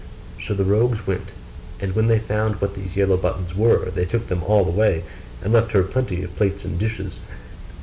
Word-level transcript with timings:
So 0.41 0.55
the 0.55 0.63
rogues 0.63 1.05
went: 1.05 1.31
and 1.79 1.93
when 1.95 2.07
they 2.07 2.17
found 2.17 2.55
what 2.55 2.73
these 2.73 2.95
yellow 2.95 3.17
buttons 3.17 3.55
were, 3.55 3.91
they 3.91 4.05
took 4.05 4.29
them 4.29 4.41
all 4.41 4.67
away, 4.67 5.03
and 5.43 5.53
left 5.53 5.73
her 5.73 5.83
plenty 5.83 6.23
of 6.23 6.35
plates 6.35 6.65
and 6.65 6.79
dishes. 6.79 7.19